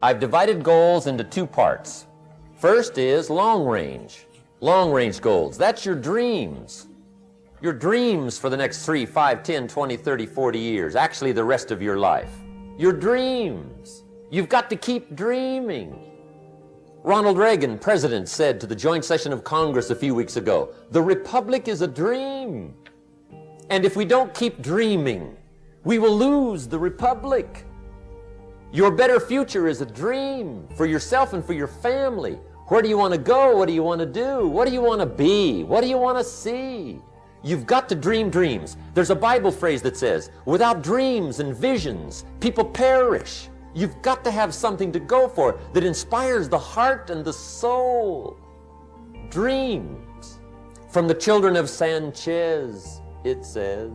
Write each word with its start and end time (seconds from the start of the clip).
I've 0.00 0.20
divided 0.20 0.62
goals 0.62 1.08
into 1.08 1.24
two 1.24 1.44
parts. 1.44 2.06
First 2.54 2.98
is 2.98 3.30
long 3.30 3.66
range. 3.66 4.26
Long 4.60 4.92
range 4.92 5.20
goals. 5.20 5.58
That's 5.58 5.84
your 5.84 5.96
dreams. 5.96 6.86
Your 7.60 7.72
dreams 7.72 8.38
for 8.38 8.48
the 8.48 8.56
next 8.56 8.86
3, 8.86 9.04
5, 9.04 9.42
10, 9.42 9.66
20, 9.66 9.96
30, 9.96 10.26
40 10.26 10.58
years. 10.60 10.94
Actually, 10.94 11.32
the 11.32 11.42
rest 11.42 11.72
of 11.72 11.82
your 11.82 11.98
life. 11.98 12.30
Your 12.78 12.92
dreams. 12.92 14.04
You've 14.30 14.48
got 14.48 14.70
to 14.70 14.76
keep 14.76 15.16
dreaming. 15.16 16.04
Ronald 17.02 17.36
Reagan, 17.36 17.76
president, 17.76 18.28
said 18.28 18.60
to 18.60 18.68
the 18.68 18.76
joint 18.76 19.04
session 19.04 19.32
of 19.32 19.42
Congress 19.42 19.90
a 19.90 19.96
few 19.96 20.14
weeks 20.14 20.36
ago, 20.36 20.74
the 20.92 21.02
republic 21.02 21.66
is 21.66 21.82
a 21.82 21.88
dream. 21.88 22.72
And 23.70 23.84
if 23.84 23.96
we 23.96 24.04
don't 24.04 24.32
keep 24.32 24.62
dreaming, 24.62 25.36
we 25.82 25.98
will 25.98 26.16
lose 26.16 26.68
the 26.68 26.78
republic. 26.78 27.64
Your 28.70 28.90
better 28.90 29.18
future 29.18 29.66
is 29.66 29.80
a 29.80 29.86
dream 29.86 30.68
for 30.76 30.84
yourself 30.84 31.32
and 31.32 31.42
for 31.42 31.54
your 31.54 31.66
family. 31.66 32.38
Where 32.66 32.82
do 32.82 32.88
you 32.88 32.98
want 32.98 33.14
to 33.14 33.18
go? 33.18 33.56
What 33.56 33.66
do 33.66 33.72
you 33.72 33.82
want 33.82 34.00
to 34.00 34.06
do? 34.06 34.46
What 34.46 34.68
do 34.68 34.74
you 34.74 34.82
want 34.82 35.00
to 35.00 35.06
be? 35.06 35.64
What 35.64 35.80
do 35.80 35.88
you 35.88 35.96
want 35.96 36.18
to 36.18 36.24
see? 36.24 37.00
You've 37.42 37.66
got 37.66 37.88
to 37.88 37.94
dream 37.94 38.28
dreams. 38.28 38.76
There's 38.92 39.08
a 39.08 39.16
Bible 39.16 39.50
phrase 39.50 39.80
that 39.82 39.96
says, 39.96 40.30
without 40.44 40.82
dreams 40.82 41.40
and 41.40 41.56
visions, 41.56 42.26
people 42.40 42.64
perish. 42.64 43.48
You've 43.74 44.02
got 44.02 44.22
to 44.24 44.30
have 44.30 44.52
something 44.52 44.92
to 44.92 45.00
go 45.00 45.28
for 45.28 45.58
that 45.72 45.84
inspires 45.84 46.50
the 46.50 46.58
heart 46.58 47.08
and 47.08 47.24
the 47.24 47.32
soul. 47.32 48.36
Dreams. 49.30 50.40
From 50.90 51.08
the 51.08 51.14
children 51.14 51.56
of 51.56 51.70
Sanchez, 51.70 53.00
it 53.24 53.46
says, 53.46 53.92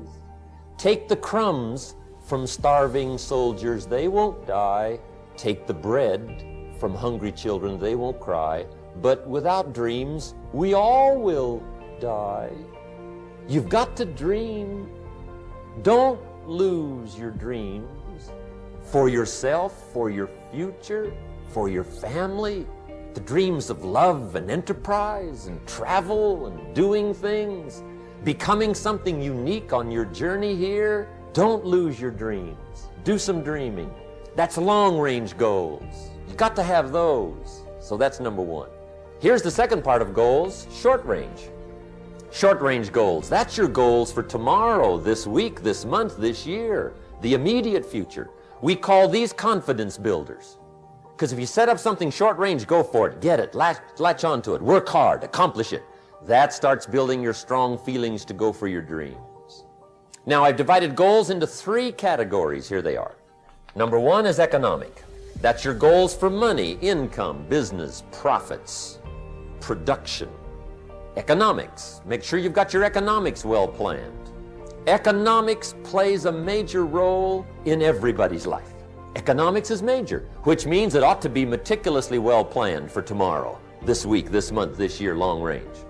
Take 0.78 1.08
the 1.08 1.16
crumbs 1.16 1.96
from 2.34 2.48
starving 2.48 3.16
soldiers, 3.16 3.86
they 3.86 4.08
won't 4.08 4.48
die. 4.48 5.00
Take 5.38 5.68
the 5.68 5.74
bread 5.76 6.44
from 6.80 6.96
hungry 6.96 7.32
children, 7.32 7.78
they 7.78 7.94
won't 7.94 8.20
cry. 8.20 8.66
But 9.04 9.28
without 9.28 9.72
dreams, 9.72 10.34
we 10.52 10.74
all 10.74 11.22
will 11.22 11.62
die. 12.00 12.50
You've 13.48 13.70
got 13.70 13.96
to 13.98 14.06
dream. 14.06 14.90
Don't 15.84 16.20
lose 16.48 17.16
your 17.16 17.30
dreams 17.30 18.32
for 18.82 19.10
yourself, 19.10 19.94
for 19.94 20.10
your 20.10 20.32
future, 20.52 21.14
for 21.50 21.70
your 21.70 21.84
family, 21.84 22.66
the 23.14 23.22
dreams 23.22 23.70
of 23.70 23.86
love 23.86 24.36
and 24.36 24.50
enterprise 24.50 25.46
and 25.46 25.64
travel 25.68 26.48
and 26.48 26.74
doing 26.74 27.14
things, 27.14 27.84
becoming 28.24 28.74
something 28.74 29.22
unique 29.22 29.72
on 29.72 29.92
your 29.92 30.06
journey 30.06 30.56
here. 30.56 31.08
Don't 31.34 31.66
lose 31.66 32.00
your 32.00 32.12
dreams. 32.12 32.90
Do 33.04 33.18
some 33.18 33.42
dreaming. 33.42 33.92
That's 34.36 34.56
long 34.56 35.00
range 35.00 35.36
goals. 35.36 36.12
You've 36.28 36.38
got 36.38 36.56
to 36.58 36.64
have 36.64 36.92
those. 36.92 37.64
So 37.80 37.98
that's 37.98 38.20
number 38.20 38.44
one. 38.44 38.70
Here's 39.20 39.42
the 39.42 39.50
second 39.50 39.84
part 39.84 40.04
of 40.04 40.14
goals 40.14 40.68
short 40.72 41.04
range. 41.06 41.50
Short 42.32 42.62
range 42.62 42.92
goals. 42.92 43.30
That's 43.30 43.58
your 43.58 43.68
goals 43.68 44.14
for 44.14 44.22
tomorrow, 44.22 45.00
this 45.00 45.26
week, 45.26 45.64
this 45.64 45.86
month, 45.86 46.18
this 46.18 46.46
year, 46.46 46.94
the 47.22 47.34
immediate 47.34 47.84
future. 47.84 48.30
We 48.62 48.76
call 48.76 49.08
these 49.08 49.34
confidence 49.34 49.98
builders. 49.98 50.60
Because 51.16 51.34
if 51.34 51.40
you 51.40 51.48
set 51.48 51.68
up 51.68 51.80
something 51.80 52.12
short 52.12 52.38
range, 52.38 52.68
go 52.68 52.84
for 52.84 53.10
it, 53.10 53.22
get 53.22 53.40
it, 53.40 53.56
latch, 53.56 53.80
latch 53.98 54.24
onto 54.24 54.54
it, 54.54 54.62
work 54.62 54.88
hard, 54.88 55.24
accomplish 55.24 55.74
it. 55.74 55.84
That 56.28 56.54
starts 56.54 56.86
building 56.86 57.24
your 57.24 57.34
strong 57.34 57.80
feelings 57.80 58.24
to 58.26 58.36
go 58.36 58.54
for 58.54 58.68
your 58.68 58.84
dreams. 58.84 59.18
Now, 60.26 60.46
I've 60.46 60.56
divided 60.56 60.96
goals 60.96 61.30
into 61.30 61.46
three 61.46 61.92
categories. 61.92 62.70
Here 62.70 62.82
they 62.82 62.96
are. 62.96 63.16
Number 63.76 64.00
one 64.00 64.26
is 64.26 64.40
economic. 64.40 65.04
That's 65.42 65.66
your 65.66 65.74
goals 65.74 66.16
for 66.16 66.30
money, 66.30 66.78
income, 66.80 67.46
business, 67.50 68.04
profits, 68.14 69.00
production. 69.60 70.30
Economics. 71.18 72.00
Make 72.06 72.24
sure 72.24 72.40
you've 72.40 72.54
got 72.54 72.72
your 72.72 72.86
economics 72.86 73.44
well 73.44 73.68
planned. 73.68 74.32
Economics 74.88 75.76
plays 75.84 76.24
a 76.24 76.32
major 76.32 76.86
role 76.86 77.46
in 77.66 77.82
everybody's 77.82 78.48
life. 78.48 78.74
Economics 79.18 79.72
is 79.72 79.84
major, 79.84 80.26
which 80.44 80.66
means 80.66 80.96
it 80.96 81.04
ought 81.04 81.22
to 81.22 81.30
be 81.30 81.44
meticulously 81.44 82.18
well 82.18 82.46
planned 82.46 82.90
for 82.90 83.02
tomorrow, 83.02 83.60
this 83.82 84.06
week, 84.06 84.32
this 84.32 84.54
month, 84.54 84.78
this 84.78 85.02
year, 85.02 85.16
long 85.16 85.42
range. 85.42 85.83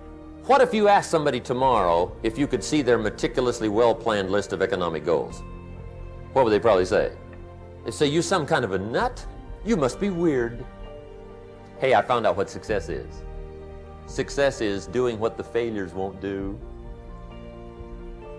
What 0.45 0.61
if 0.61 0.73
you 0.73 0.87
asked 0.87 1.09
somebody 1.09 1.39
tomorrow 1.39 2.15
if 2.23 2.37
you 2.37 2.47
could 2.47 2.63
see 2.63 2.81
their 2.81 2.97
meticulously 2.97 3.69
well 3.69 3.95
planned 3.95 4.29
list 4.29 4.53
of 4.53 4.61
economic 4.61 5.05
goals? 5.05 5.41
What 6.33 6.45
would 6.45 6.51
they 6.51 6.59
probably 6.59 6.85
say? 6.85 7.13
They'd 7.85 7.93
say, 7.93 8.07
You 8.07 8.21
some 8.21 8.45
kind 8.45 8.65
of 8.65 8.73
a 8.73 8.79
nut? 8.79 9.25
You 9.65 9.77
must 9.77 9.99
be 9.99 10.09
weird. 10.09 10.65
Hey, 11.79 11.93
I 11.93 12.01
found 12.01 12.27
out 12.27 12.35
what 12.35 12.49
success 12.49 12.89
is. 12.89 13.23
Success 14.05 14.59
is 14.61 14.87
doing 14.87 15.17
what 15.19 15.37
the 15.37 15.43
failures 15.43 15.93
won't 15.93 16.19
do 16.19 16.59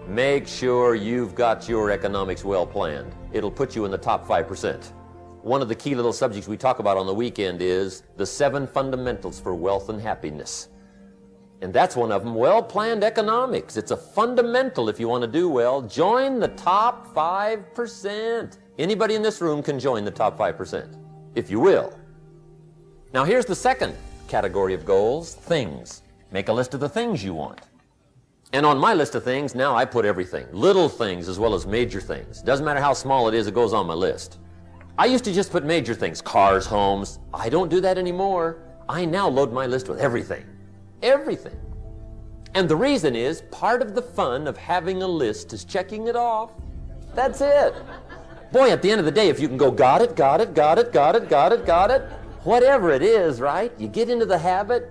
Make 0.06 0.46
sure 0.46 0.94
you've 0.94 1.34
got 1.34 1.66
your 1.66 1.90
economics 1.90 2.44
well 2.44 2.66
planned. 2.66 3.14
It'll 3.32 3.50
put 3.50 3.74
you 3.74 3.86
in 3.86 3.90
the 3.90 3.96
top 3.96 4.26
5%. 4.26 4.92
One 5.40 5.62
of 5.62 5.68
the 5.68 5.74
key 5.74 5.94
little 5.94 6.12
subjects 6.12 6.46
we 6.46 6.58
talk 6.58 6.78
about 6.78 6.98
on 6.98 7.06
the 7.06 7.14
weekend 7.14 7.62
is 7.62 8.02
the 8.18 8.26
seven 8.26 8.66
fundamentals 8.66 9.40
for 9.40 9.54
wealth 9.54 9.88
and 9.88 9.98
happiness. 9.98 10.68
And 11.64 11.72
that's 11.72 11.96
one 11.96 12.12
of 12.12 12.22
them, 12.22 12.34
well-planned 12.34 13.02
economics. 13.02 13.78
It's 13.78 13.90
a 13.90 13.96
fundamental 13.96 14.90
if 14.90 15.00
you 15.00 15.08
want 15.08 15.22
to 15.22 15.26
do 15.26 15.48
well. 15.48 15.80
Join 15.80 16.38
the 16.38 16.48
top 16.48 17.14
5%. 17.14 18.58
Anybody 18.78 19.14
in 19.14 19.22
this 19.22 19.40
room 19.40 19.62
can 19.62 19.78
join 19.78 20.04
the 20.04 20.10
top 20.10 20.36
5%, 20.36 20.94
if 21.34 21.50
you 21.50 21.58
will. 21.58 21.98
Now 23.14 23.24
here's 23.24 23.46
the 23.46 23.54
second 23.54 23.96
category 24.28 24.74
of 24.74 24.84
goals, 24.84 25.36
things. 25.36 26.02
Make 26.32 26.50
a 26.50 26.52
list 26.52 26.74
of 26.74 26.80
the 26.80 26.88
things 26.88 27.24
you 27.24 27.32
want. 27.32 27.62
And 28.52 28.66
on 28.66 28.76
my 28.76 28.92
list 28.92 29.14
of 29.14 29.24
things, 29.24 29.54
now 29.54 29.74
I 29.74 29.86
put 29.86 30.04
everything. 30.04 30.46
Little 30.52 30.90
things 30.90 31.30
as 31.30 31.38
well 31.38 31.54
as 31.54 31.66
major 31.66 32.00
things. 32.02 32.42
Doesn't 32.42 32.66
matter 32.66 32.80
how 32.80 32.92
small 32.92 33.26
it 33.28 33.32
is, 33.32 33.46
it 33.46 33.54
goes 33.54 33.72
on 33.72 33.86
my 33.86 33.94
list. 33.94 34.38
I 34.98 35.06
used 35.06 35.24
to 35.24 35.32
just 35.32 35.50
put 35.50 35.64
major 35.64 35.94
things, 35.94 36.20
cars, 36.20 36.66
homes. 36.66 37.20
I 37.32 37.48
don't 37.48 37.70
do 37.70 37.80
that 37.80 37.96
anymore. 37.96 38.58
I 38.86 39.06
now 39.06 39.30
load 39.30 39.50
my 39.50 39.64
list 39.64 39.88
with 39.88 39.98
everything. 39.98 40.44
Everything. 41.04 41.56
And 42.54 42.68
the 42.68 42.76
reason 42.76 43.14
is 43.14 43.42
part 43.50 43.82
of 43.82 43.94
the 43.94 44.02
fun 44.02 44.46
of 44.46 44.56
having 44.56 45.02
a 45.02 45.06
list 45.06 45.52
is 45.52 45.64
checking 45.64 46.08
it 46.08 46.16
off. 46.16 46.52
That's 47.14 47.40
it. 47.40 47.74
Boy, 48.52 48.70
at 48.70 48.82
the 48.82 48.90
end 48.90 49.00
of 49.00 49.04
the 49.04 49.12
day, 49.12 49.28
if 49.28 49.38
you 49.38 49.46
can 49.46 49.56
go, 49.56 49.70
got 49.70 50.00
it, 50.00 50.16
got 50.16 50.40
it, 50.40 50.54
got 50.54 50.78
it, 50.78 50.92
got 50.92 51.14
it, 51.14 51.28
got 51.28 51.52
it, 51.52 51.66
got 51.66 51.90
it, 51.90 52.02
whatever 52.44 52.90
it 52.90 53.02
is, 53.02 53.40
right? 53.40 53.72
You 53.78 53.86
get 53.86 54.08
into 54.08 54.24
the 54.24 54.38
habit. 54.38 54.90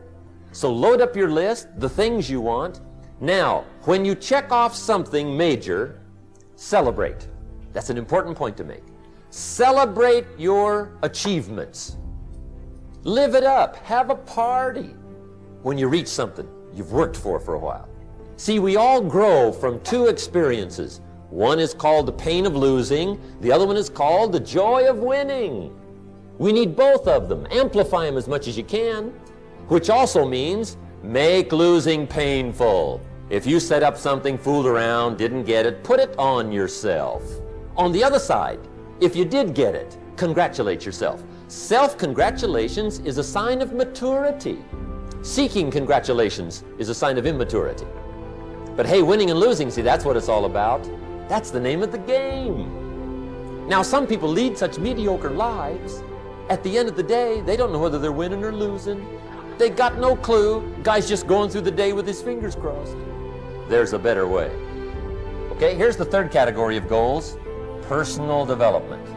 So 0.52 0.72
load 0.72 1.02
up 1.02 1.16
your 1.16 1.32
list, 1.32 1.68
the 1.80 1.90
things 1.90 2.30
you 2.30 2.40
want, 2.40 2.80
now, 3.20 3.64
when 3.86 4.04
you 4.04 4.16
check 4.16 4.52
off 4.52 4.76
something 4.76 5.36
major, 5.36 6.02
celebrate. 6.56 7.28
That's 7.72 7.90
an 7.90 7.98
important 7.98 8.38
point 8.38 8.58
to 8.58 8.64
make. 8.64 8.84
Celebrate 9.30 10.26
your 10.38 10.98
achievements. 11.02 11.98
Live 13.04 13.34
it 13.34 13.44
up. 13.44 13.78
Have 13.78 14.10
a 14.10 14.16
party 14.16 14.94
when 15.64 15.78
you 15.78 15.88
reach 15.88 16.08
something 16.08 16.48
you've 16.74 16.92
worked 16.92 17.18
for 17.18 17.40
for 17.40 17.56
a 17.56 17.60
while. 17.60 17.90
See, 18.36 18.60
we 18.60 18.76
all 18.76 19.02
grow 19.02 19.52
from 19.52 19.80
two 19.82 20.08
experiences. 20.08 21.02
One 21.30 21.60
is 21.60 21.74
called 21.74 22.06
the 22.06 22.14
pain 22.14 22.46
of 22.46 22.56
losing, 22.56 23.20
the 23.42 23.52
other 23.52 23.66
one 23.66 23.78
is 23.78 23.90
called 23.90 24.32
the 24.32 24.40
joy 24.40 24.88
of 24.88 25.00
winning. 25.00 25.74
We 26.38 26.52
need 26.52 26.76
both 26.76 27.08
of 27.08 27.30
them. 27.30 27.48
Amplify 27.52 28.06
them 28.06 28.18
as 28.18 28.28
much 28.28 28.48
as 28.48 28.58
you 28.58 28.64
can, 28.64 29.14
which 29.68 29.90
also 29.90 30.28
means 30.28 30.78
make 31.02 31.52
losing 31.52 32.06
painful. 32.06 33.02
If 33.30 33.46
you 33.46 33.60
set 33.60 33.84
up 33.84 33.98
something, 33.98 34.38
fooled 34.38 34.66
around, 34.66 35.18
didn't 35.18 35.44
get 35.44 35.66
it, 35.66 35.84
put 35.84 36.00
it 36.00 36.16
on 36.18 36.52
yourself. 36.52 37.24
On 37.78 37.92
the 37.92 38.04
other 38.04 38.20
side, 38.20 38.60
if 39.00 39.16
you 39.16 39.26
did 39.26 39.56
get 39.56 39.74
it, 39.74 39.98
congratulate 40.18 40.86
yourself. 40.86 41.24
Self 41.48 41.98
congratulations 41.98 43.00
is 43.00 43.18
a 43.18 43.24
sign 43.24 43.62
of 43.62 43.74
maturity. 43.74 44.60
Seeking 45.24 45.72
congratulations 45.72 46.66
is 46.78 46.90
a 46.90 46.94
sign 46.94 47.18
of 47.18 47.26
immaturity. 47.26 47.86
But 48.76 48.86
hey, 48.86 49.02
winning 49.02 49.32
and 49.32 49.40
losing, 49.40 49.72
see, 49.72 49.82
that's 49.82 50.04
what 50.04 50.18
it's 50.18 50.28
all 50.28 50.44
about. 50.44 50.84
That's 51.30 51.50
the 51.50 51.62
name 51.62 51.82
of 51.82 51.94
the 51.94 51.98
game. 51.98 53.66
Now, 53.70 53.84
some 53.84 54.06
people 54.06 54.28
lead 54.28 54.58
such 54.58 54.78
mediocre 54.78 55.30
lives. 55.30 56.04
At 56.50 56.62
the 56.62 56.78
end 56.78 56.90
of 56.90 56.98
the 56.98 57.04
day, 57.04 57.40
they 57.40 57.56
don't 57.56 57.72
know 57.72 57.80
whether 57.80 58.00
they're 58.00 58.12
winning 58.12 58.44
or 58.44 58.52
losing. 58.52 59.18
They 59.58 59.70
got 59.70 59.98
no 59.98 60.18
clue. 60.18 60.62
Guy's 60.84 61.08
just 61.08 61.26
going 61.26 61.50
through 61.50 61.62
the 61.62 61.72
day 61.72 61.94
with 61.94 62.06
his 62.06 62.22
fingers 62.22 62.54
crossed. 62.54 62.98
There's 63.70 63.94
a 63.94 64.00
better 64.00 64.28
way. 64.28 64.52
Okay, 65.52 65.74
here's 65.74 65.96
the 65.96 66.04
third 66.04 66.32
category 66.32 66.76
of 66.76 66.90
goals 66.90 67.38
personal 67.84 68.46
development. 68.46 69.08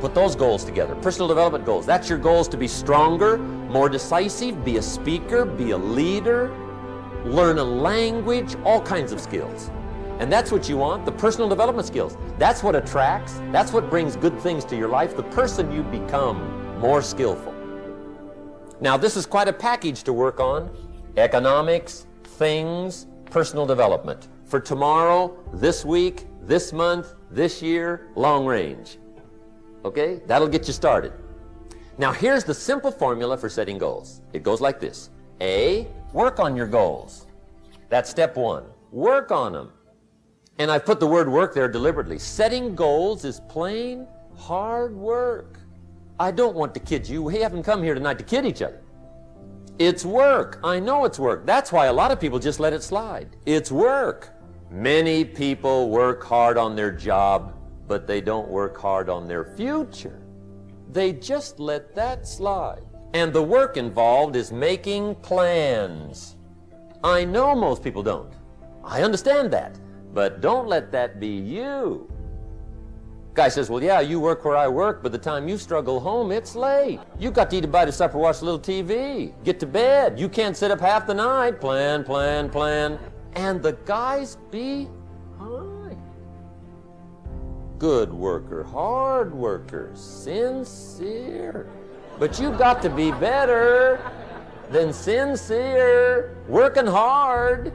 Put 0.00 0.14
those 0.14 0.36
goals 0.36 0.64
together. 0.64 0.94
Personal 0.96 1.28
development 1.28 1.64
goals. 1.64 1.86
That's 1.86 2.08
your 2.08 2.18
goals 2.18 2.48
to 2.48 2.56
be 2.56 2.68
stronger, 2.68 3.38
more 3.38 3.88
decisive, 3.88 4.64
be 4.64 4.76
a 4.76 4.82
speaker, 4.82 5.44
be 5.44 5.70
a 5.70 5.78
leader, 5.78 6.54
learn 7.24 7.58
a 7.58 7.64
language, 7.64 8.54
all 8.64 8.80
kinds 8.80 9.12
of 9.12 9.20
skills. 9.20 9.70
And 10.20 10.32
that's 10.32 10.52
what 10.52 10.68
you 10.68 10.76
want, 10.76 11.04
the 11.04 11.12
personal 11.12 11.48
development 11.48 11.88
skills. 11.88 12.16
That's 12.38 12.62
what 12.62 12.76
attracts, 12.76 13.40
that's 13.50 13.72
what 13.72 13.90
brings 13.90 14.14
good 14.14 14.38
things 14.40 14.64
to 14.66 14.76
your 14.76 14.88
life, 14.88 15.16
the 15.16 15.24
person 15.24 15.72
you 15.72 15.82
become. 15.82 16.60
more 16.78 17.00
skillful. 17.00 17.54
Now, 18.80 18.98
this 18.98 19.16
is 19.16 19.24
quite 19.24 19.48
a 19.48 19.52
package 19.52 20.02
to 20.02 20.12
work 20.12 20.38
on 20.38 20.70
economics, 21.16 22.06
things, 22.24 23.06
personal 23.30 23.64
development. 23.64 24.28
For 24.44 24.60
tomorrow, 24.60 25.34
this 25.54 25.84
week, 25.84 26.26
this 26.42 26.72
month, 26.72 27.14
this 27.30 27.62
year, 27.62 28.08
long 28.16 28.44
range. 28.44 28.98
Okay? 29.84 30.20
That'll 30.26 30.48
get 30.48 30.66
you 30.66 30.72
started. 30.72 31.12
Now, 31.96 32.12
here's 32.12 32.44
the 32.44 32.54
simple 32.54 32.90
formula 32.90 33.36
for 33.36 33.48
setting 33.48 33.78
goals 33.78 34.22
it 34.32 34.42
goes 34.42 34.60
like 34.60 34.80
this 34.80 35.10
A, 35.40 35.86
work 36.12 36.40
on 36.40 36.56
your 36.56 36.66
goals. 36.66 37.26
That's 37.88 38.10
step 38.10 38.36
one. 38.36 38.64
Work 38.90 39.30
on 39.30 39.52
them. 39.52 39.70
And 40.58 40.70
I've 40.70 40.84
put 40.84 41.00
the 41.00 41.06
word 41.06 41.28
work 41.28 41.54
there 41.54 41.68
deliberately. 41.68 42.18
Setting 42.18 42.74
goals 42.74 43.24
is 43.24 43.40
plain 43.48 44.06
hard 44.36 44.94
work. 44.94 45.58
I 46.18 46.30
don't 46.30 46.54
want 46.54 46.74
to 46.74 46.80
kid 46.80 47.08
you. 47.08 47.22
We 47.22 47.36
haven't 47.40 47.64
come 47.64 47.82
here 47.82 47.94
tonight 47.94 48.18
to 48.18 48.24
kid 48.24 48.46
each 48.46 48.62
other. 48.62 48.80
It's 49.78 50.04
work. 50.04 50.60
I 50.62 50.78
know 50.78 51.04
it's 51.04 51.18
work. 51.18 51.44
That's 51.44 51.72
why 51.72 51.86
a 51.86 51.92
lot 51.92 52.12
of 52.12 52.20
people 52.20 52.38
just 52.38 52.60
let 52.60 52.72
it 52.72 52.82
slide. 52.82 53.36
It's 53.46 53.72
work. 53.72 54.30
Many 54.70 55.24
people 55.24 55.90
work 55.90 56.22
hard 56.22 56.56
on 56.56 56.76
their 56.76 56.92
job, 56.92 57.54
but 57.86 58.06
they 58.06 58.20
don't 58.20 58.48
work 58.48 58.76
hard 58.76 59.08
on 59.08 59.28
their 59.28 59.44
future. 59.44 60.22
They 60.90 61.12
just 61.12 61.58
let 61.60 61.94
that 61.94 62.26
slide. 62.26 62.82
And 63.14 63.32
the 63.32 63.42
work 63.42 63.76
involved 63.76 64.36
is 64.36 64.52
making 64.52 65.16
plans. 65.16 66.36
I 67.02 67.24
know 67.24 67.54
most 67.54 67.82
people 67.82 68.02
don't. 68.02 68.32
I 68.82 69.02
understand 69.02 69.52
that. 69.52 69.78
But 70.12 70.40
don't 70.40 70.68
let 70.68 70.92
that 70.92 71.18
be 71.18 71.26
you. 71.26 72.08
Guy 73.34 73.48
says, 73.48 73.68
Well, 73.68 73.82
yeah, 73.82 74.00
you 74.00 74.20
work 74.20 74.44
where 74.44 74.56
I 74.56 74.68
work, 74.68 75.02
but 75.02 75.10
the 75.10 75.18
time 75.18 75.48
you 75.48 75.58
struggle 75.58 75.98
home, 75.98 76.30
it's 76.30 76.54
late. 76.54 77.00
You 77.18 77.32
got 77.32 77.50
to 77.50 77.56
eat 77.56 77.64
a 77.64 77.68
bite 77.68 77.88
of 77.88 77.94
supper, 77.94 78.16
watch 78.16 78.40
a 78.40 78.44
little 78.44 78.60
TV, 78.60 79.34
get 79.42 79.58
to 79.60 79.66
bed. 79.66 80.18
You 80.20 80.28
can't 80.28 80.56
sit 80.56 80.70
up 80.70 80.80
half 80.80 81.08
the 81.08 81.14
night. 81.14 81.60
Plan, 81.60 82.04
plan, 82.04 82.48
plan. 82.48 82.98
And 83.34 83.60
the 83.60 83.72
guys 83.84 84.38
be 84.52 84.88
high. 85.36 85.73
Good 87.84 88.14
worker, 88.14 88.62
hard 88.62 89.34
worker, 89.34 89.90
sincere. 89.92 91.68
But 92.18 92.40
you've 92.40 92.56
got 92.56 92.80
to 92.80 92.88
be 92.88 93.10
better 93.10 94.00
than 94.70 94.90
sincere, 94.90 96.34
working 96.48 96.86
hard. 96.86 97.74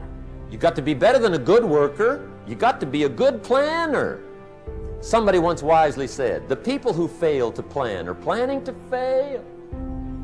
You've 0.50 0.60
got 0.60 0.74
to 0.74 0.82
be 0.82 0.94
better 0.94 1.20
than 1.20 1.34
a 1.34 1.38
good 1.38 1.64
worker. 1.64 2.28
You've 2.44 2.58
got 2.58 2.80
to 2.80 2.86
be 2.86 3.04
a 3.04 3.08
good 3.08 3.40
planner. 3.44 4.18
Somebody 5.00 5.38
once 5.38 5.62
wisely 5.62 6.08
said, 6.08 6.48
the 6.48 6.56
people 6.56 6.92
who 6.92 7.06
fail 7.06 7.52
to 7.52 7.62
plan 7.62 8.08
are 8.08 8.14
planning 8.14 8.64
to 8.64 8.72
fail. 8.90 9.44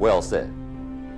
Well 0.01 0.21
said. 0.21 0.53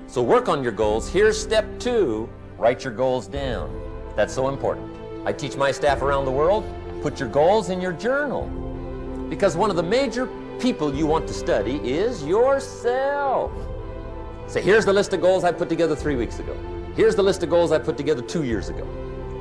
So 0.09 0.23
work 0.23 0.50
on 0.50 0.62
your 0.62 0.73
goals. 0.73 1.09
Here's 1.09 1.41
step 1.41 1.65
two 1.81 2.29
write 2.59 2.85
your 2.85 2.93
goals 2.93 3.29
down. 3.29 3.81
That's 4.15 4.35
so 4.35 4.50
important. 4.50 4.94
I 5.25 5.32
teach 5.32 5.56
my 5.56 5.73
staff 5.73 6.03
around 6.03 6.26
the 6.26 6.32
world 6.32 6.65
put 7.02 7.20
your 7.20 7.28
goals 7.28 7.70
in 7.70 7.80
your 7.80 7.92
journal. 7.92 8.46
Because 9.28 9.56
one 9.56 9.70
of 9.70 9.76
the 9.76 9.82
major 9.82 10.28
people 10.58 10.94
you 10.94 11.06
want 11.06 11.26
to 11.28 11.34
study 11.34 11.76
is 11.88 12.24
yourself. 12.24 13.52
Say, 14.46 14.62
here's 14.62 14.84
the 14.84 14.92
list 14.92 15.12
of 15.12 15.20
goals 15.20 15.44
I 15.44 15.52
put 15.52 15.68
together 15.68 15.94
three 15.94 16.16
weeks 16.16 16.38
ago. 16.38 16.56
Here's 16.96 17.14
the 17.14 17.22
list 17.22 17.42
of 17.42 17.50
goals 17.50 17.70
I 17.70 17.78
put 17.78 17.96
together 17.96 18.22
two 18.22 18.44
years 18.44 18.68
ago. 18.68 18.86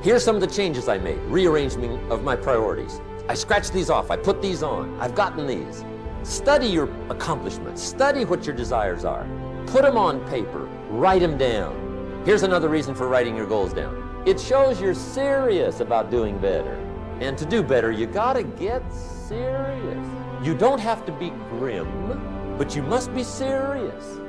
Here's 0.04 0.24
some 0.24 0.36
of 0.36 0.42
the 0.42 0.48
changes 0.48 0.88
I 0.88 0.98
made, 0.98 1.20
rearrangement 1.22 2.12
of 2.12 2.24
my 2.24 2.36
priorities. 2.36 3.02
I 3.28 3.34
scratched 3.34 3.74
these 3.74 3.90
off, 3.90 4.12
I 4.12 4.18
put 4.18 4.42
these 4.42 4.62
on, 4.62 5.00
I've 5.00 5.16
gotten 5.16 5.48
these. 5.48 5.84
Study 6.24 6.68
your 6.68 6.90
accomplishments, 7.10 7.82
study 7.82 8.26
what 8.26 8.46
your 8.46 8.56
desires 8.56 9.06
are, 9.06 9.26
put 9.66 9.82
them 9.82 9.98
on 9.98 10.26
paper, 10.30 10.66
write 10.90 11.22
them 11.22 11.38
down. 11.38 12.22
Here's 12.26 12.44
another 12.44 12.70
reason 12.70 12.94
for 12.94 13.08
writing 13.08 13.36
your 13.36 13.48
goals 13.48 13.74
down 13.74 14.04
it 14.28 14.40
shows 14.40 14.82
you're 14.82 14.94
serious 14.94 15.80
about 15.80 16.12
doing 16.12 16.38
better. 16.38 16.87
And 17.20 17.38
to 17.38 17.46
do 17.46 17.64
better, 17.64 17.92
you 17.92 18.06
gotta 18.06 18.44
get 18.44 18.84
serious. 18.94 20.08
You 20.44 20.56
don't 20.56 20.80
have 20.80 21.06
to 21.08 21.12
be 21.12 21.32
grim, 21.50 22.56
but 22.58 22.76
you 22.76 22.84
must 22.84 23.14
be 23.16 23.24
serious. 23.24 24.20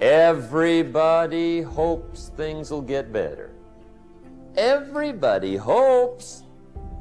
Everybody 0.00 1.60
hopes 1.62 2.30
things 2.36 2.70
will 2.70 2.82
get 2.82 3.12
better. 3.12 3.50
Everybody 4.56 5.56
hopes. 5.56 6.44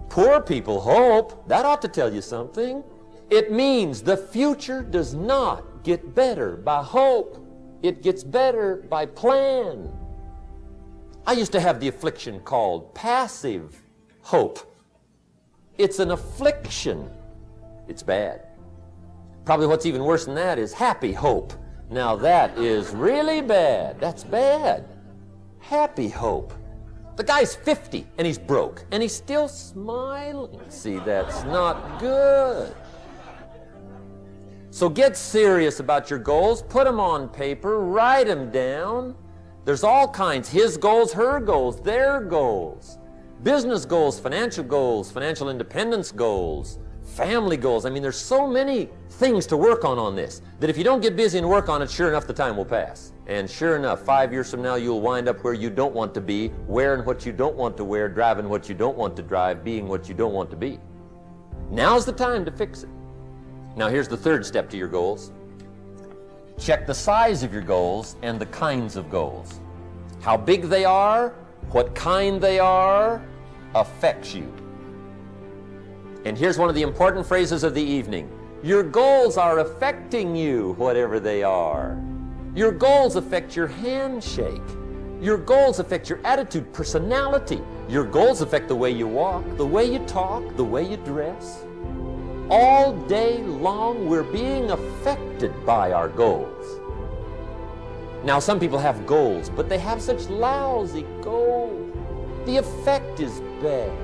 Poor 0.10 0.42
people 0.42 0.82
hope. 0.82 1.48
That 1.48 1.64
ought 1.66 1.82
to 1.84 1.88
tell 1.88 2.12
you 2.12 2.22
something. 2.22 2.84
It 3.30 3.52
means 3.52 4.02
the 4.02 4.18
future 4.18 4.82
does 4.82 5.14
not 5.14 5.84
get 5.84 6.16
better 6.16 6.58
by 6.58 6.82
hope. 6.82 7.46
It 7.84 8.02
gets 8.02 8.24
better 8.24 8.78
by 8.90 9.06
plan. 9.06 9.92
I 11.28 11.34
used 11.34 11.52
to 11.52 11.60
have 11.60 11.80
the 11.80 11.88
affliction 11.88 12.40
called 12.40 12.96
passive 12.96 13.84
hope. 14.22 14.60
It's 15.78 16.00
an 16.00 16.12
affliction. 16.12 17.10
It's 17.88 18.02
bad. 18.02 18.48
Probably 19.46 19.68
what's 19.68 19.86
even 19.86 20.04
worse 20.04 20.26
than 20.26 20.36
that 20.36 20.58
is 20.58 20.74
happy 20.74 21.14
hope. 21.14 21.54
Now 21.90 22.16
that 22.16 22.58
is 22.58 22.92
really 22.92 23.42
bad. 23.42 24.00
That's 24.00 24.24
bad. 24.24 24.88
Happy 25.60 26.10
hope. 26.10 26.54
The 27.16 27.24
guy's 27.24 27.56
50 27.56 28.06
and 28.18 28.28
he's 28.28 28.38
broke 28.38 28.86
and 28.92 29.02
he's 29.02 29.16
still 29.16 29.48
smiling. 29.48 30.60
See, 30.70 30.98
that's 31.00 31.44
not 31.44 32.00
good. 32.00 32.76
So 34.70 34.90
get 34.90 35.16
serious 35.16 35.80
about 35.80 36.10
your 36.10 36.20
goals, 36.20 36.62
put 36.62 36.86
them 36.86 37.00
on 37.00 37.30
paper, 37.30 37.80
write 37.80 38.28
them 38.28 38.52
down. 38.52 39.16
There's 39.66 39.84
all 39.84 40.08
kinds 40.08 40.50
his 40.50 40.78
goals, 40.78 41.14
her 41.14 41.40
goals, 41.40 41.82
their 41.82 42.22
goals, 42.22 43.00
business 43.44 43.86
goals, 43.86 44.20
financial 44.20 44.64
goals, 44.64 45.12
financial 45.12 45.50
independence 45.50 46.12
goals, 46.12 46.80
family 47.04 47.58
goals. 47.58 47.86
I 47.86 47.90
mean, 47.90 48.04
there's 48.04 48.18
so 48.18 48.48
many 48.48 48.90
things 49.10 49.46
to 49.48 49.58
work 49.58 49.86
on 49.86 49.98
on 49.98 50.16
this 50.16 50.42
that 50.60 50.70
if 50.70 50.78
you 50.78 50.84
don't 50.84 51.02
get 51.02 51.16
busy 51.16 51.38
and 51.38 51.50
work 51.50 51.70
on 51.70 51.82
it, 51.82 51.90
sure 51.90 52.10
enough, 52.10 52.28
the 52.28 52.34
time 52.34 52.58
will 52.58 52.66
pass. 52.66 53.14
And 53.28 53.50
sure 53.50 53.76
enough, 53.76 54.02
five 54.02 54.32
years 54.32 54.50
from 54.50 54.62
now, 54.62 54.76
you'll 54.76 55.02
wind 55.02 55.28
up 55.28 55.44
where 55.44 55.54
you 55.54 55.70
don't 55.70 55.94
want 55.94 56.14
to 56.14 56.22
be, 56.22 56.52
wearing 56.68 57.06
what 57.06 57.26
you 57.26 57.32
don't 57.32 57.56
want 57.56 57.78
to 57.78 57.84
wear, 57.84 58.08
driving 58.08 58.50
what 58.50 58.70
you 58.70 58.76
don't 58.76 58.98
want 58.98 59.16
to 59.18 59.22
drive, 59.22 59.64
being 59.64 59.88
what 59.88 60.08
you 60.08 60.16
don't 60.16 60.34
want 60.34 60.50
to 60.52 60.56
be. 60.56 60.80
Now's 61.70 62.06
the 62.06 62.14
time 62.14 62.46
to 62.46 62.52
fix 62.52 62.84
it. 62.84 62.90
Now, 63.76 63.90
here's 63.90 64.08
the 64.08 64.18
third 64.18 64.46
step 64.46 64.70
to 64.72 64.78
your 64.78 64.88
goals 64.88 65.32
check 66.58 66.88
the 66.88 66.94
size 66.94 67.44
of 67.44 67.54
your 67.54 67.62
goals 67.62 68.16
and 68.24 68.40
the 68.40 68.46
kinds 68.48 68.96
of 68.96 69.12
goals. 69.12 69.60
How 70.22 70.36
big 70.36 70.64
they 70.64 70.86
are, 70.86 71.36
what 71.72 71.94
kind 71.96 72.42
they 72.42 72.60
are, 72.60 73.22
affects 73.76 74.34
you. 74.34 74.52
And 76.26 76.38
here's 76.38 76.58
one 76.58 76.70
of 76.70 76.76
the 76.76 76.82
important 76.82 77.26
phrases 77.26 77.64
of 77.64 77.74
the 77.74 77.84
evening 77.84 78.30
Your 78.64 78.84
goals 78.84 79.38
are 79.38 79.60
affecting 79.60 80.36
you, 80.36 80.74
whatever 80.74 81.20
they 81.20 81.44
are. 81.44 82.02
Your 82.56 82.72
goals 82.72 83.16
affect 83.16 83.56
your 83.56 83.68
handshake. 83.68 84.62
Your 85.22 85.38
goals 85.38 85.80
affect 85.80 86.10
your 86.10 86.20
attitude, 86.24 86.72
personality. 86.74 87.62
Your 87.90 88.04
goals 88.04 88.42
affect 88.42 88.68
the 88.68 88.76
way 88.76 88.92
you 88.92 89.08
walk, 89.08 89.44
the 89.58 89.66
way 89.66 89.86
you 89.92 90.00
talk, 90.06 90.56
the 90.56 90.64
way 90.64 90.90
you 90.90 90.98
dress. 90.98 91.64
All 92.50 92.94
day 93.08 93.42
long, 93.44 94.08
we're 94.08 94.24
being 94.24 94.72
affected 94.72 95.54
by 95.66 95.92
our 95.92 96.08
goals. 96.08 96.77
Now, 98.28 98.40
some 98.40 98.60
people 98.60 98.78
have 98.78 99.06
goals, 99.06 99.50
but 99.50 99.70
they 99.70 99.78
have 99.78 100.02
such 100.02 100.28
lousy 100.28 101.06
goals. 101.22 101.96
The 102.46 102.58
effect 102.58 103.22
is 103.22 103.40
bad. 103.62 103.98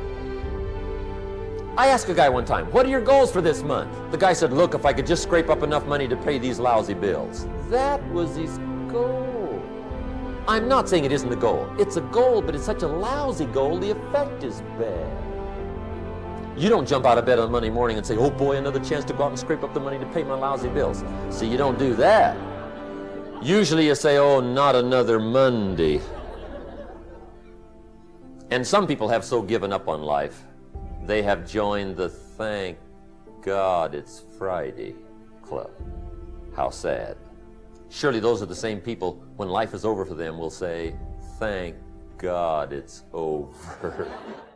I 1.77 1.87
asked 1.87 2.07
a 2.07 2.13
guy 2.13 2.29
one 2.29 2.45
time, 2.45 2.67
What 2.67 2.85
are 2.85 2.89
your 2.89 3.01
goals 3.01 3.33
for 3.33 3.41
this 3.41 3.63
month? 3.63 3.91
The 4.11 4.17
guy 4.17 4.31
said, 4.31 4.53
Look, 4.53 4.75
if 4.75 4.85
I 4.85 4.93
could 4.93 5.05
just 5.05 5.23
scrape 5.23 5.49
up 5.49 5.61
enough 5.61 5.85
money 5.87 6.07
to 6.07 6.15
pay 6.15 6.39
these 6.39 6.57
lousy 6.57 6.93
bills. 6.93 7.49
That 7.67 8.01
was 8.13 8.37
his 8.37 8.59
goal. 8.87 9.61
I'm 10.47 10.69
not 10.69 10.87
saying 10.87 11.03
it 11.03 11.11
isn't 11.11 11.29
the 11.29 11.35
goal. 11.35 11.69
It's 11.77 11.97
a 11.97 12.01
goal, 12.01 12.41
but 12.41 12.55
it's 12.55 12.63
such 12.63 12.83
a 12.83 12.87
lousy 12.87 13.47
goal, 13.47 13.77
the 13.77 13.91
effect 13.91 14.41
is 14.45 14.61
bad. 14.79 15.21
You 16.57 16.69
don't 16.69 16.87
jump 16.87 17.05
out 17.05 17.17
of 17.17 17.25
bed 17.25 17.39
on 17.39 17.51
Monday 17.51 17.69
morning 17.69 17.97
and 17.97 18.07
say, 18.07 18.15
Oh 18.15 18.29
boy, 18.29 18.55
another 18.55 18.79
chance 18.79 19.03
to 19.03 19.11
go 19.11 19.25
out 19.25 19.31
and 19.31 19.39
scrape 19.39 19.65
up 19.65 19.73
the 19.73 19.81
money 19.81 19.99
to 19.99 20.05
pay 20.13 20.23
my 20.23 20.35
lousy 20.35 20.69
bills. 20.69 21.03
See, 21.29 21.45
you 21.45 21.57
don't 21.57 21.77
do 21.77 21.93
that. 21.95 22.37
Usually 23.43 23.87
you 23.87 23.95
say, 23.95 24.17
Oh, 24.17 24.39
not 24.39 24.73
another 24.73 25.19
Monday. 25.19 25.99
And 28.51 28.65
some 28.65 28.87
people 28.87 29.09
have 29.09 29.25
so 29.25 29.41
given 29.41 29.73
up 29.73 29.89
on 29.89 30.01
life 30.01 30.45
they 31.05 31.21
have 31.21 31.45
joined 31.45 31.97
the 31.97 32.07
Thank 32.07 32.77
God 33.41 33.93
It's 33.93 34.23
Friday 34.37 34.95
club. 35.41 35.71
How 36.55 36.69
sad. 36.69 37.17
Surely 37.89 38.21
those 38.21 38.41
are 38.41 38.45
the 38.45 38.55
same 38.55 38.79
people, 38.79 39.21
when 39.35 39.49
life 39.49 39.73
is 39.73 39.83
over 39.83 40.05
for 40.05 40.15
them, 40.15 40.37
will 40.37 40.49
say, 40.49 40.95
Thank 41.37 41.75
God 42.17 42.71
it's 42.71 43.03
over. 43.11 44.09